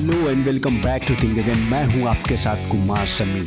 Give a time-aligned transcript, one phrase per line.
[0.00, 1.58] Hello and welcome back to thing again.
[1.70, 3.40] मैं हूँ आपके साथ कुमार समी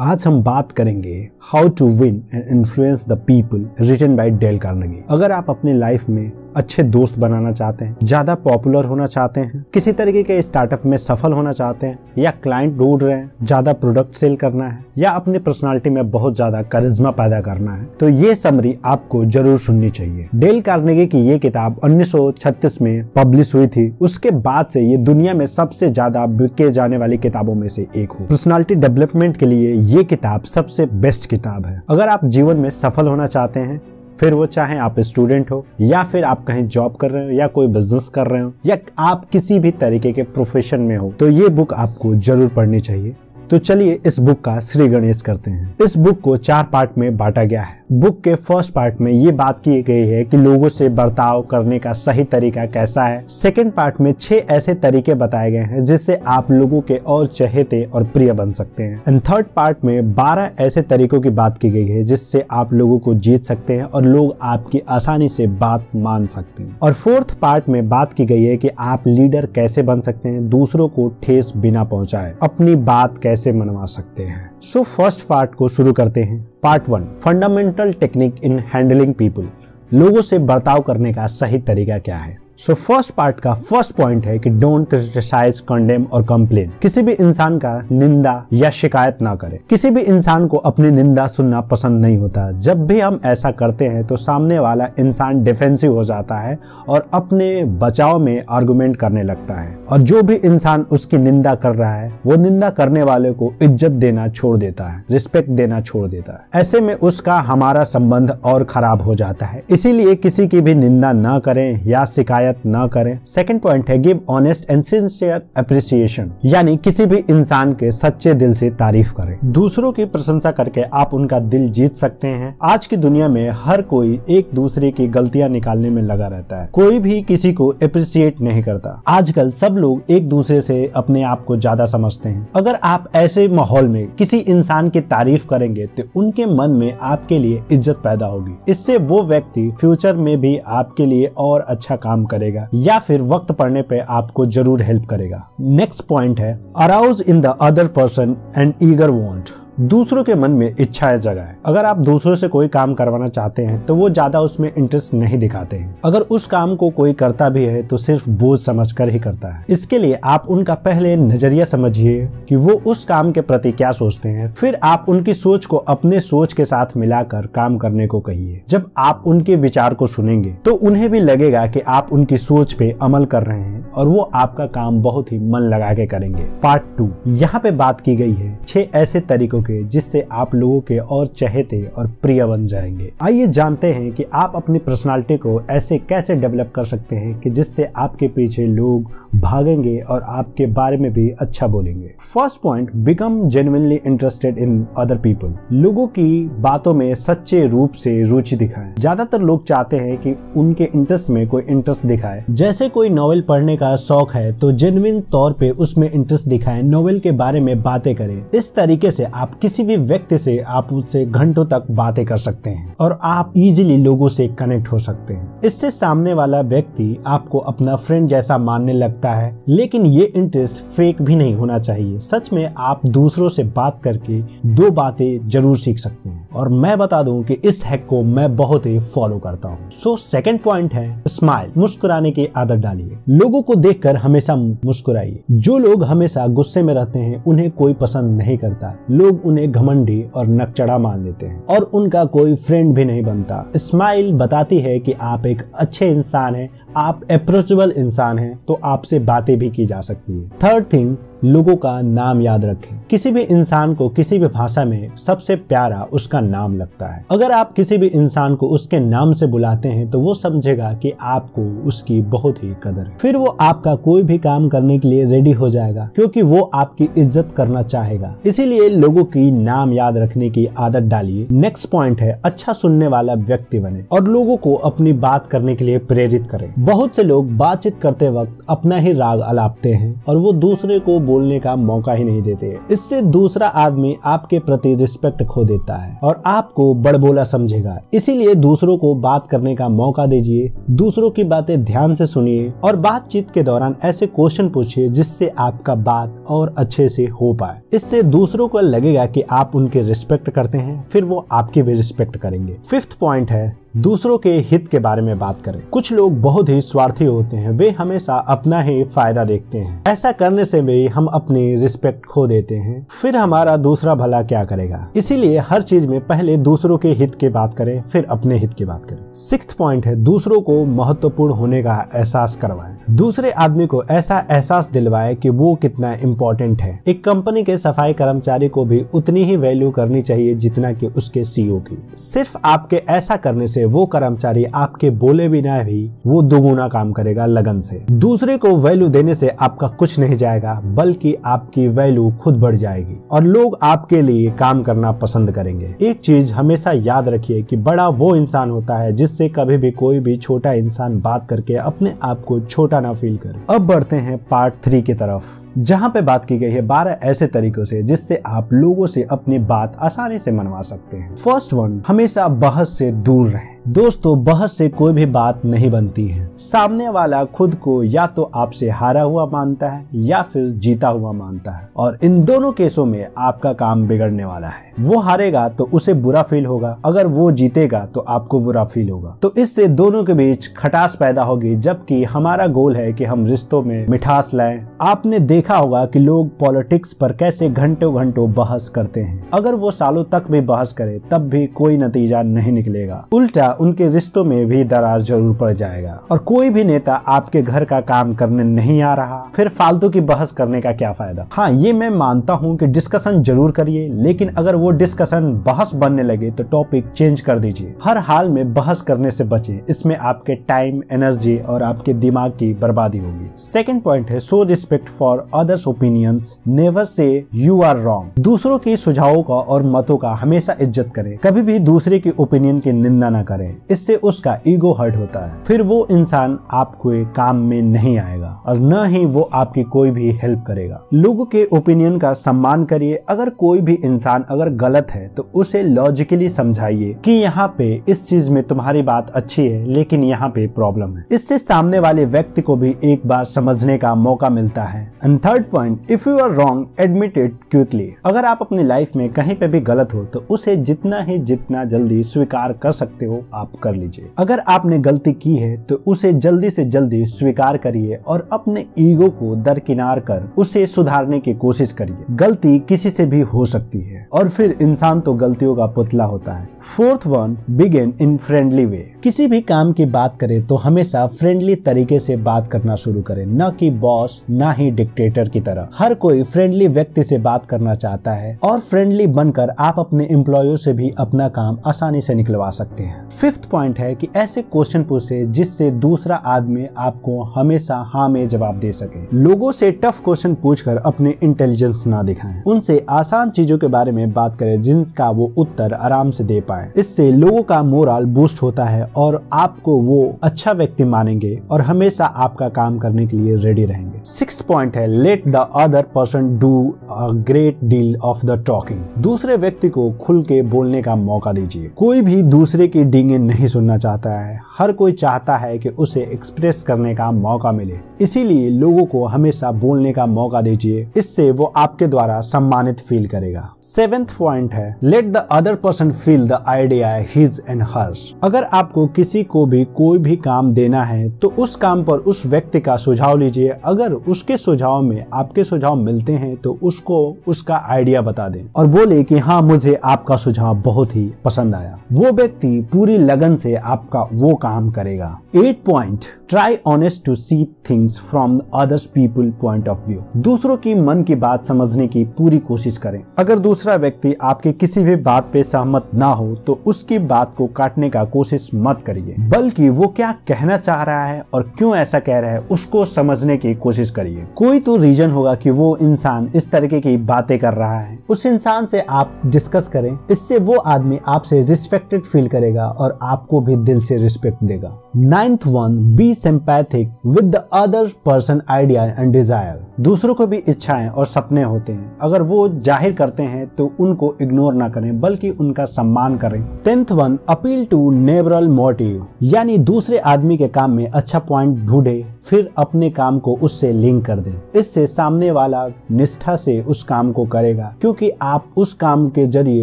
[0.00, 1.16] आज हम बात करेंगे
[1.52, 6.08] how to win and influence the people written by Dale Carnegie अगर आप अपने लाइफ
[6.08, 10.86] में अच्छे दोस्त बनाना चाहते हैं, ज़्यादा पॉपुलर होना चाहते हैं, किसी तरीके के स्टार्टअप
[10.86, 14.84] में सफल होना चाहते हैं, या क्लाइंट ढूंढ रहे हैं, ज़्यादा प्रोडक्ट सेल करना है,
[14.98, 19.58] या अपनी पर्सनालिटी में बहुत ज़्यादा करिश्मा पैदा करना है तो ये समरी आपको ज़रूर
[19.58, 24.80] सुननी चाहिए। डेल कार्नेगी की ये किताब 1936 में पब्लिश हुई थी। उसके बाद से
[24.80, 29.36] ये दुनिया में सबसे ज़्यादा बिके जाने वाली किताबों में से एक हो पर्सनालिटी डेवलपमेंट
[29.36, 33.60] के लिए ये किताब सबसे बेस्ट किताब है। अगर आप जीवन में सफल होना चाहते
[33.60, 33.80] हैं
[34.20, 37.46] फिर वो चाहे आप स्टूडेंट हो, या फिर आप कहीं जॉब कर रहे हो, या
[37.48, 41.28] कोई बिज़नेस कर रहे हो, या आप किसी भी तरीके के प्रोफेशन में हो तो
[41.30, 43.14] ये बुक आपको ज़रूर पढ़नी चाहिए।
[43.50, 47.16] तो चलिए इस बुक का श्री गणेश करते हैं। इस बुक को चार पार्ट में
[47.16, 50.68] बांटा गया है। बुक के फ़र्स्ट पार्ट में ये बात की गई है कि लोगों
[50.68, 55.50] से बर्ताव करने का सही तरीका कैसा है। सेकेंड पार्ट में छह ऐसे तरीके बताए
[55.50, 59.46] गए हैं जिससे आप लोगों के और चहेते और प्रिय बन सकते हैं। एंड थर्ड
[59.56, 63.44] पार्ट में बारह ऐसे तरीकों की बात की गई है जिससे आप लोगों को जीत
[63.44, 67.88] सकते हैं और लोग आपकी आसानी से बात मान सकते हैं। और फोर्थ पार्ट में
[67.88, 71.84] बात की गई है कि आप लीडर कैसे बन सकते हैं, दूसरों को ठेस बिना
[71.84, 74.50] पहुँचाए। अपनी बात कैसे कैसे मनवा सकते हैं?
[74.62, 79.48] सो फ़र्स्ट पार्ट को शुरू करते हैं। Part one fundamental technique in handling people
[79.94, 82.38] लोगों से बर्ताव करने का सही तरीका क्या है?
[82.58, 87.12] सो फ़र्स्ट पार्ट का फ़र्स्ट पॉइंट है कि डोंट क्रिटिसाइज कंडेम और कंप्लेन किसी भी
[87.14, 92.00] इंसान का निंदा या शिकायत ना करें। किसी भी इंसान को अपनी निंदा सुनना पसंद
[92.00, 96.38] नहीं होता। जब भी हम ऐसा करते हैं तो सामने वाला इंसान डिफेंसिव हो जाता
[96.38, 101.54] है और अपने बचाव में आर्गुमेंट करने लगता है। और जो भी इंसान उसकी निंदा
[101.54, 105.80] कर रहा है, वो निंदा करने वाले को इज़्ज़त देना छोड़ देता है रिस्पेक्ट देना
[105.82, 110.48] छोड़ देता है। ऐसे में उसका हमारा संबंध और खराब हो जाता है। इसीलिए किसी
[110.48, 114.70] की भी निंदा न करें या शिकायत शिकायत ना करें। सेकंड पॉइंट है give honest
[114.70, 120.04] and sincere appreciation यानी किसी भी इंसान के सच्चे दिल से तारीफ़ करें। दूसरों की
[120.06, 124.50] प्रशंसा करके आप उनका दिल जीत सकते हैं। आज की दुनिया में हर कोई एक
[124.54, 129.02] दूसरे की गलतियाँ निकालने में लगा रहता है। कोई भी किसी को अप्रिसिएट नहीं करता।
[129.08, 133.46] आजकल सब लोग एक दूसरे से अपने आप को ज़्यादा समझते हैं। अगर आप ऐसे
[133.50, 138.26] माहौल में किसी इंसान की तारीफ़ करेंगे तो उनके मन में आपके लिए इज़्ज़त पैदा
[138.26, 142.98] होगी। इससे वो व्यक्ति फ्यूचर में भी आपके लिए और अच्छा काम करेगा। करेगा, या
[143.00, 147.86] फिर वक्त पड़ने पे आपको ज़रूर हेल्प करेगा। नेक्स्ट पॉइंट है arouse in the other
[147.94, 149.48] person and eager want
[149.80, 153.84] दूसरों के मन में इच्छाएँ जगाए। अगर आप दूसरों से कोई काम करवाना चाहते हैं
[153.86, 157.64] तो वो ज़्यादा उसमें इंटरेस्ट नहीं दिखाते हैं। अगर उस काम को कोई करता भी
[157.64, 162.26] है तो सिर्फ़ बोझ समझकर ही करता है। इसके लिए आप उनका पहले नज़रिया समझिए
[162.48, 166.20] कि वो उस काम के प्रति क्या सोचते हैं। फिर आप उनकी सोच को अपने
[166.20, 170.74] सोच के साथ मिलाकर काम करने को कहिए। जब आप उनके विचार को सुनेंगे तो
[170.74, 174.66] उन्हें भी लगेगा कि आप उनकी सोच पे अमल कर रहे हैं और वो आपका
[174.68, 178.58] काम बहुत ही मन लगा के करेंगे। पार्ट टू, यहाँ पे बात की गई है,
[178.64, 183.46] छह ऐसे तरीकों के जिससे आप लोगों के और चहेते और प्रिय बन जाएँगे। आइए
[183.48, 187.90] जानते हैं कि आप अपनी पर्सनालिटी को ऐसे कैसे डेवलप कर सकते हैं कि जिससे
[187.96, 193.94] आपके पीछे लोग भागेंगे और आपके बारे में भी अच्छा बोलेंगे। First point become genuinely
[193.96, 196.28] interested in other people लोगों की
[196.60, 201.46] बातों में सच्चे रूप से रुचि दिखाएँ। ज़्यादातर लोग चाहते हैं कि उनके इंटरेस्ट में
[201.48, 206.10] कोई इंटरेस्ट दिखाए। जैसे कोई नॉवेल पढ़ने का शौक है तो जेन्युइन तौर पे उसमें
[206.10, 210.38] इंटरेस्ट दिखाएँ नॉवेल के बारे में बातें करें। इस तरीके से आप किसी भी व्यक्ति
[210.38, 214.88] से आप उससे घंटों तक बातें कर सकते हैं और आप इजिली लोगों से कनेक्ट
[214.88, 220.06] हो सकते हैं। इससे सामने वाला व्यक्ति आपको अपना फ्रेंड जैसा मानने लगता है, लेकिन
[220.06, 224.90] ये इंटरेस्ट फेक भी नहीं होना चाहिए। सच में आप दूसरों से बात करके दो
[224.90, 228.86] बातें ज़रूर सीख सकते हैं। और मैं बता दूँ कि इस हैक को मैं बहुत
[228.86, 233.74] ही फॉलो करता हूँ। सो सेकंड पॉइंट है स्माइल मुस्कुराने की आदत डालिए। लोगों को
[233.74, 238.94] देखकर हमेशा मुस्कुराइए। जो लोग हमेशा गुस्से में रहते हैं, उन्हें कोई पसंद नहीं करता।
[239.10, 243.64] लोग उन्हें घमंडी और नकचड़ा मान लेते हैं और उनका कोई फ्रेंड भी नहीं बनता।
[243.76, 249.18] स्माइल बताती है कि आप एक अच्छे इंसान हैं आप अप्रोचेबल इंसान हैं तो आपसे
[249.20, 253.40] बातें भी की जा सकती है। थर्ड थिंग लोगों का नाम याद रखें। किसी भी
[253.42, 257.98] इंसान को किसी भी भाषा में सबसे प्यारा उसका नाम लगता है। अगर आप किसी
[257.98, 262.62] भी इंसान को उसके नाम से बुलाते हैं तो वो समझेगा कि आपको उसकी बहुत
[262.64, 266.08] ही कदर है। फिर वो आपका कोई भी काम करने के लिए रेडी हो जाएगा,
[266.14, 271.46] क्योंकि वो आपकी इज़्ज़त करना चाहेगा। इसीलिए लोगों की नाम याद रखने की आदत डालिए।
[271.52, 275.84] नेक्स्ट पॉइंट है अच्छा सुनने वाला व्यक्ति बने और लोगों को अपनी बात करने के
[275.84, 280.36] लिए प्रेरित करें। बहुत से लोग बातचीत करते वक्त अपना ही राग अलापते हैं और
[280.36, 285.42] वो दूसरे को बोलने का मौका ही नहीं देते। इससे दूसरा आदमी आपके प्रति रिस्पेक्ट
[285.44, 290.72] खो देता है और आपको बड़बोला समझेगा। इसीलिए दूसरों को बात करने का मौका दीजिए,
[290.90, 295.94] दूसरों की बातें ध्यान से सुनिए और बातचीत के दौरान ऐसे क्वेश्चन पूछिए जिससे आपका
[295.94, 300.78] बात और अच्छे से हो पाए। इससे दूसरों को लगेगा कि आप उनके रिस्पेक्ट करते
[300.78, 305.22] हैं, फिर वो आपकी भी रिस्पेक्ट करेंगे। फिफ्थ पॉइंट है दूसरों के हित के बारे
[305.22, 309.44] में बात करें। कुछ लोग बहुत ही स्वार्थी होते हैं। वे हमेशा अपना ही फ़ायदा
[309.44, 314.14] देखते हैं। ऐसा करने से भी हम अपनी रिस्पेक्ट खो देते हैं। फिर हमारा दूसरा
[314.14, 315.08] भला क्या करेगा?
[315.16, 318.84] इसीलिए हर चीज़ में पहले दूसरों के हित की बात करें, फिर अपने हित की
[318.84, 324.02] बात करें। सिक्स पॉइंट है, दूसरों को महत्वपूर्ण होने का एहसास करवाएँ। दूसरे आदमी को
[324.04, 329.00] ऐसा एहसास दिलवाए कि वो कितना इम्पोर्टेंट है। एक कंपनी के सफ़ाई कर्मचारी को भी
[329.14, 333.84] उतनी ही वैल्यू करनी चाहिए जितना कि उसके सीईओ की। सिर्फ़ आपके ऐसा करने से
[333.84, 339.08] वो कर्मचारी आपके बोले बिना भी वो दोगुना काम करेगा लगन से। दूसरे को वैल्यू
[339.08, 344.22] देने से आपका कुछ नहीं जाएगा, बल्कि आपकी वैल्यू खुद बढ़ जाएगी और लोग आपके
[344.22, 348.98] लिए काम करना पसंद करेंगे। एक चीज़ हमेशा याद रखिए कि बड़ा वो इंसान होता
[348.98, 353.12] है जिससे कभी भी कोई भी छोटा इंसान बात करके अपने आप को छोटा ना
[353.12, 356.82] फील करें। अब बढ़ते हैं पार्ट थ्री की तरफ़। जहाँ पे बात की गई है
[356.82, 361.34] बारह ऐसे तरीकों से जिससे आप लोगों से अपनी बात आसानी से मनवा सकते हैं।
[361.36, 366.28] फ़र्स्ट वन हमेशा बहस से दूर रहें। दोस्तों, बहस से कोई भी बात नहीं बनती
[366.28, 371.08] है। सामने वाला खुद को या तो आपसे हारा हुआ मानता है या फिर जीता
[371.08, 375.68] हुआ मानता है। और इन दोनों केसों में आपका काम बिगड़ने वाला है। वो हारेगा
[375.68, 379.86] तो उसे बुरा फील होगा। अगर वो जीतेगा तो आपको बुरा फील होगा। तो इससे
[379.88, 384.50] दोनों के बीच खटास पैदा होगी, जबकि हमारा गोल है कि हम रिश्तों में मिठास
[384.54, 389.74] लाएँ। आपने देखा होगा कि लोग पॉलिटिक्स पर कैसे घंटों घंटों बहस करते हैं। अगर
[389.74, 394.44] वो सालों तक भी बहस करे, तब भी कोई नतीजा नहीं निकलेगा। उल्टा उनके रिश्तों
[394.44, 398.64] में भी दरार ज़रूर पड़ जाएगा। और कोई भी नेता आपके घर का काम करने
[398.64, 401.46] नहीं आ रहा, फिर फालतू की बहस करने का क्या फ़ायदा?
[401.52, 406.22] हाँ ये मैं मानता हूँ कि डिस्कशन ज़रूर करिए, लेकिन अगर वो डिस्कशन बहस बनने
[406.22, 410.54] लगे तो टॉपिक चेंज कर दीजिए। हर हाल में बहस करने से बचे। इसमें आपके
[410.68, 415.86] टाइम एनर्जी और आपके दिमाग की बर्बादी होगी। सेकेंड पॉइंट है so respect for others
[415.88, 421.12] opinions never say you are wrong दूसरों के सुझावों का और मतों का हमेशा इज़्ज़त
[421.14, 425.44] करें। कभी भी दूसरे की ओपिनियन की निंदा न करें। इससे उसका ईगो हर्ट होता
[425.46, 430.10] है। फिर वो इंसान आपको काम में नहीं आएगा और न ही वो आपकी कोई
[430.10, 435.10] भी हेल्प करेगा। लोगों के ओपिनियन का सम्मान करिए। अगर कोई भी इंसान अगर गलत
[435.10, 439.84] है तो उसे लॉजिकली समझाइए कि यहाँ पे इस चीज़ में तुम्हारी बात अच्छी है,
[439.86, 444.14] लेकिन यहाँ पे प्रॉब्लम है। इससे सामने वाले व्यक्ति को भी एक बार समझने का
[444.16, 445.06] मौका मिलता है।
[445.38, 449.54] And third point if you are wrong admit it अगर आप अपनी लाइफ में कहीं
[449.54, 453.72] पे भी गलत हो तो उसे जितना ही जितना जल्दी स्वीकार कर सकते हो, आप
[453.82, 458.46] कर लीजिए। अगर आपने गलती की है तो उसे जल्दी से जल्दी स्वीकार करिए और
[458.52, 463.64] अपने ईगो को दरकिनार कर उसे सुधारने की कोशिश करिए। गलती किसी से भी हो
[463.64, 468.36] सकती है। और फिर इंसान तो गलतियों का पुतला होता है। Fourth one begin in
[468.36, 472.94] friendly way किसी भी काम की बात करें तो हमेशा फ्रेंडली तरीके से बात करना
[472.94, 477.38] शुरू करें। न कि बॉस न ही डिक्टेटर की तरह। हर कोई फ्रेंडली व्यक्ति से
[477.38, 482.20] बात करना चाहता है और फ्रेंडली बनकर आप अपने एम्प्लॉयों से भी अपना काम आसानी
[482.20, 487.42] से निकलवा सकते हैं। फिफ्थ पॉइंट है कि ऐसे क्वेश्चन पूछे जिससे दूसरा आदमी आपको
[487.56, 492.62] हमेशा हाँ में जवाब दे सके। लोगों से टफ क्वेश्चन पूछकर अपने इंटेलिजेंस ना दिखाएँ।
[492.66, 496.90] उनसे आसान चीज़ों के बारे में बात करें जिनका वो उत्तर आराम से दे पाए।
[496.96, 502.26] इससे लोगों का मोरल बूस्ट होता है और आपको वो अच्छा व्यक्ति मानेंगे और हमेशा
[502.26, 506.94] आपका काम करने के लिए रेडी रहेंगे। सिक्स पॉइंट है let the other person do
[507.10, 512.20] great deal of the talking दूसरे व्यक्ति को खुल के बोलने का मौका दीजिए। कोई
[512.22, 516.82] भी दूसरे की डींगे नहीं सुनना चाहता है। हर कोई चाहता है कि उसे एक्सप्रेस
[516.82, 522.06] करने का मौका मिले। इसीलिए लोगों को हमेशा बोलने का मौका दीजिए। इससे वो आपके
[522.06, 527.62] द्वारा सम्मानित फील करेगा। सेवेंथ पॉइंट है let the other person feel the idea his
[527.68, 532.02] and hers अगर आपको किसी को भी कोई भी काम देना है तो उस काम
[532.04, 536.76] पर उस व्यक्ति का सुझाव लीजिए। अगर उसके सुझाव में आपके सुझाव मिलते हैं तो
[536.82, 541.74] उसको उसका आइडिया बता दें और बोले कि हाँ मुझे आपका सुझाव बहुत ही पसंद
[541.74, 547.34] आया। वो व्यक्ति पूरी लगन से आपका वो काम करेगा। Eight point try honest to
[547.34, 552.24] see things from others people point of view दूसरों की मन की बात समझने की
[552.38, 556.78] पूरी कोशिश करें। अगर दूसरा व्यक्ति आपके किसी भी बात पे सहमत ना हो तो
[556.86, 561.42] उसकी बात को काटने का कोशिश मत करिए। बल्कि वो क्या कहना चाह रहा है
[561.54, 565.54] और क्यों ऐसा कह रहा है, उसको समझने की कोशिश करिए। कोई तो रीजन होगा
[565.54, 569.88] कि वो इंसान इस तरीके की बातें कर रहा है। उस इंसान से आप डिस्कस
[569.88, 574.96] करें। इससे वो आदमी आपसे रिस्पेक्टेड फील करेगा और आपको भी दिल से रिस्पेक्ट देगा।
[575.16, 581.08] Ninth one be sympathetic with the other person idea and desire दूसरों को भी इच्छाएँ
[581.08, 585.50] और सपने होते हैं। अगर वो ज़ाहिर करते हैं तो उनको इग्नोर ना करें, बल्कि
[585.50, 591.06] उनका सम्मान करें। Tenth one appeal to nobler motive यानी दूसरे आदमी के काम में
[591.08, 596.54] अच्छा पॉइंट ढूंढे, फिर अपने काम को उससे लिंक कर दे। इससे सामने वाला निष्ठा
[596.56, 599.82] से उस काम को करेगा, क्योंकि आप उस काम के ज़रिए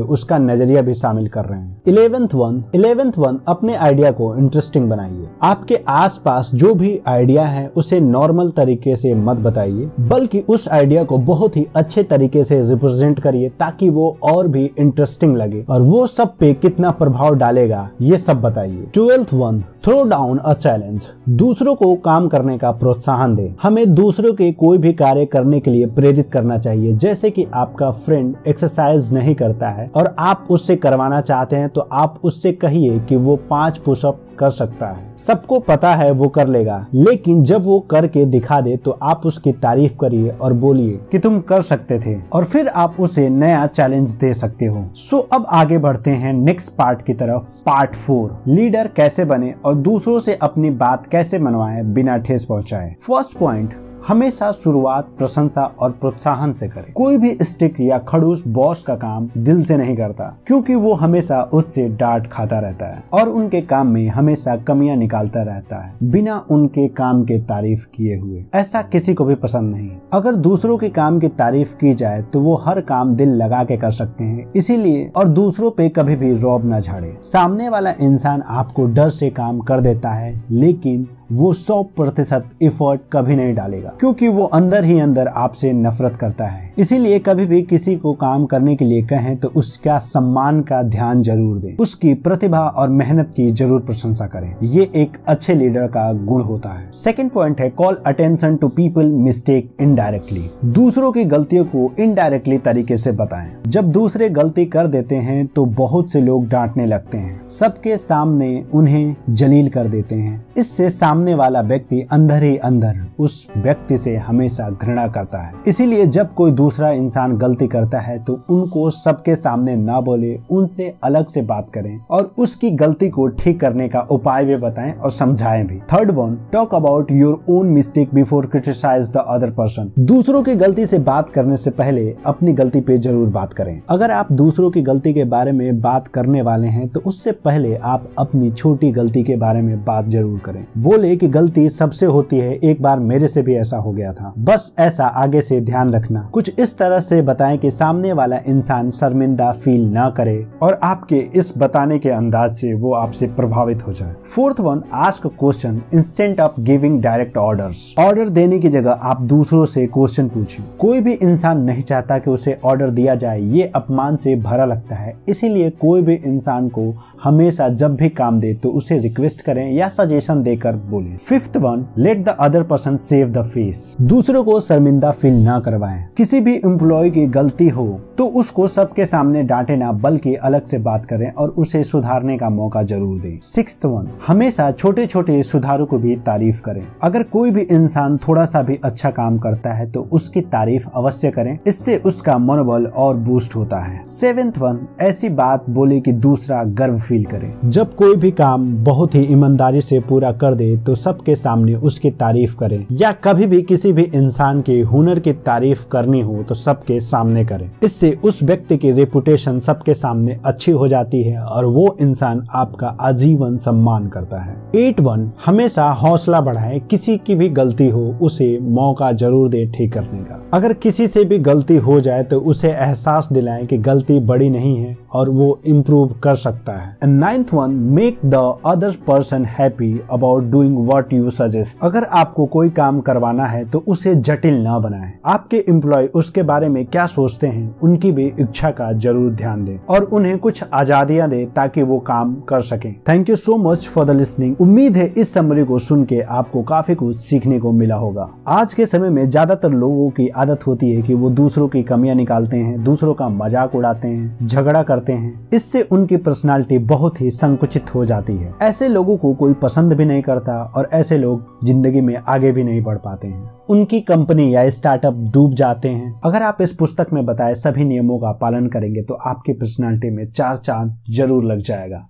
[0.02, 4.90] उसका नज़रिया भी शामिल कर रहे हैं। इलेवेंथ वन इलेवेंथ वन अपने आइडिया को इंटरेस्टिंग
[4.90, 10.68] बनाइए। आपके आसपास जो भी आइडिया है, उसे नॉर्मल तरीके से मत बताइए, बल्कि उस
[10.70, 15.64] आइडिया को बहुत ही अच्छे तरीके से रिप्रेजेंट करिए, ताकि वो और भी इंटरेस्टिंग लगे।
[15.70, 20.54] और वो सब पे कितना प्रभाव डालेगा, ये सब बताइए। Twelfth one throw down a
[20.54, 25.60] challenge दूसरों को काम करने का प्रोत्साहन दे। हमें दूसरों के कोई भी कार्य करने
[25.60, 30.48] के लिए प्रेरित करना चाहिए। जैसे कि आपका फ्रेंड एक्सरसाइज नहीं करता है और आप
[30.50, 35.14] उससे करवाना चाहते हैं तो आप उससे कहिए कि वो पाँच पुशअप कर सकता है।
[35.18, 39.52] सबको पता है वो कर लेगा। लेकिन जब वो करके दिखा दे तो आप उसकी
[39.52, 44.10] तारीफ़ करिए और बोलिए कि तुम कर सकते थे और फिर आप उसे नया चैलेंज
[44.16, 48.88] दे सकते हो। सो अब आगे बढ़ते हैं नेक्स्ट पार्ट की तरफ़। पार्ट फोर लीडर
[48.88, 53.74] कैसे बने और दूसरों से अपनी बात कैसे मनवाए बिना ठेस पहुँचाए। फ़र्स्ट पॉइंट
[54.08, 59.30] हमेशा शुरुआत प्रशंसा और प्रोत्साहन से करें। कोई भी स्टिक या खड़ूस बॉस का काम
[59.38, 63.88] दिल से नहीं करता, क्योंकि वो हमेशा उससे डांट खाता रहता है और उनके काम
[63.88, 69.14] में हमेशा कमियाँ निकालता रहता है, बिना उनके काम के तारीफ़ किए हुए। ऐसा किसी
[69.14, 72.82] को भी पसंद नहीं। अगर दूसरों के काम की तारीफ़ की जाए तो वो हर
[72.84, 76.80] काम दिल लगा के कर सकते हैं। इसीलिए और दूसरों पे कभी भी रौब न
[76.80, 82.50] झाड़े। सामने वाला इंसान आपको डर से काम कर देता है, लेकिन वो सौ प्रतिशत
[82.62, 87.46] इफर्ट कभी नहीं डालेगा, क्योंकि वो अंदर ही अंदर आपसे नफरत करता है। इसीलिए कभी
[87.46, 91.76] भी किसी को काम करने के लिए कहें तो उसका सम्मान का ध्यान ज़रूर दें।
[91.78, 96.70] उसकी प्रतिभा और मेहनत की ज़रूर प्रशंसा करें। ये एक अच्छे लीडर का गुण होता
[96.70, 102.58] है। सेकेंड पॉइंट है call attention to people mistake indirectly दूसरों की गलतियों को इनडायरेक्टली
[102.60, 107.18] तरीके से बताएँ। जब दूसरे गलती कर देते हैं तो बहुत से लोग डांटने लगते
[107.18, 110.90] हैं। सबके सामने उन्हें जलील कर देते हैं। इससे
[111.36, 116.52] वाला व्यक्ति अंदर ही अंदर उस व्यक्ति से हमेशा घृणा करता है। इसीलिए जब कोई
[116.54, 121.70] दूसरा इंसान गलती करता है तो उनको सबके सामने ना बोले, उनसे अलग से बात
[121.74, 126.12] करें और उसकी गलती को ठीक करने का उपाय भी बताएँ और समझाएँ भी। Third
[126.12, 131.00] one talk about your own mistake before criticize the other person दूसरों की गलती से
[131.02, 135.14] बात करने से पहले अपनी गलती पे ज़रूर बात करें। अगर आप दूसरों की गलती
[135.14, 139.36] के बारे में बात करने वाले हैं तो उससे पहले आप अपनी छोटी गलती के
[139.38, 143.42] बारे में बात ज़रूर करें। बोले कि गलती सबसे होती है, एक बार मेरे से
[143.42, 147.22] भी ऐसा हो गया था। बस ऐसा आगे से ध्यान रखना। कुछ इस तरह से
[147.22, 152.56] बताएँ कि सामने वाला इंसान शर्मिंदा फील ना करे और आपके इस बताने के अंदाज
[152.56, 157.72] से वो आपसे प्रभावित हो जाए। Fourth one ask question instead of giving direct order
[158.00, 162.32] order देने की जगह आप दूसरों से क्वेश्चन पूछिए कोई भी इंसान नहीं चाहता कि
[162.32, 166.94] उसे ऑर्डर दिया जाए, ये अपमान से भरा लगता है। इसीलिए कोई भी इंसान को
[167.24, 171.86] हमेशा जब भी काम दे तो उसे रिक्वेस्ट करें या सजेशन देकर बोले fifth one
[172.00, 176.56] let the other person save the face दूसरों को शर्मिंदा फील ना करवाएँ। किसी भी
[176.58, 177.88] एम्प्लॉय की गलती हो
[178.18, 182.50] तो उसको सबके सामने डांटे ना, बल्कि अलग से बात करें और उसे सुधारने का
[182.52, 187.52] मौका ज़रूर दें। सिक्स वन हमेशा छोटे छोटे सुधारों को भी तारीफ़ करें। अगर कोई
[187.52, 191.98] भी इंसान थोड़ा सा भी अच्छा काम करता है तो उसकी तारीफ़ अवश्य करें। इससे
[192.06, 197.26] उसका मनोबल और बूस्ट होता है। सेवेंथ वन ऐसी बात बोले कि दूसरा गर्व फील
[197.26, 201.76] करे। जब कोई भी काम बहुत ही ईमानदारी से पूरा कर दे तो सबके सामने
[201.76, 206.44] उसकी तारीफ़ करें। या कभी भी किसी भी इंसान के हुनर की तारीफ़ करनी हो
[206.44, 211.40] तो सबके सामने करें। इससे उस व्यक्ति की रेपुटेशन सबके सामने अच्छी हो जाती है
[211.40, 217.36] और वो इंसान आपका आजीवन सम्मान करता है। एट वन, हमेशा हौसला बढ़ाए। किसी की
[217.36, 221.76] भी गलती हो, उसे मौका ज़रूर दे ठीक करने का। अगर किसी से भी गलती
[221.78, 226.36] हो जाए तो उसे एहसास दिलाए कि गलती बड़ी नहीं है और वो इम्प्रूव कर
[226.38, 232.04] सकता है। Ninth one make the other person happy about doing what you suggest अगर
[232.14, 236.86] आपको कोई काम करवाना है तो उसे जटिल ना बनाएँ। आपके एम्प्लॉय उसके बारे में
[236.86, 241.46] क्या सोचते हैं, उनकी भी इच्छा का ज़रूर ध्यान दें और उन्हें कुछ आजादियाँ दें
[241.54, 245.34] ताकि वो काम कर सकें। Thank you so much for the listening उम्मीद है इस
[245.34, 249.30] समरी को सुन के आपको काफ़ी कुछ सीखने को मिला होगा। आज के समय में
[249.30, 253.30] ज़्यादातर लोगों की आदत होती है कि वो दूसरों की कमियाँ निकालते हैं, दूसरों का
[253.30, 258.54] मज़ाक उड़ाते हैं, झगड़ा करते हैं। इससे उनकी पर्सनालिटी बहुत ही संकुचित हो जाती है।
[258.62, 262.64] ऐसे लोगों को कोई पसंद भी नहीं करता और ऐसे लोग ज़िंदगी में आगे भी
[262.64, 267.14] नहीं बढ़ पाते हैं। उनकी कंपनी या स्टार्टअप डूब जाते हैं। अगर आप इस पुस्तक
[267.14, 271.62] में बताए सभी नियमों का पालन करेंगे तो आपकी पर्सनैलिटी में चार चाँद ज़रूर लग
[271.62, 272.08] जाएगा।